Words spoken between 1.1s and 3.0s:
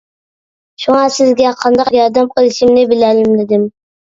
سىزگە قانداق ياردەم قىلىشىمنى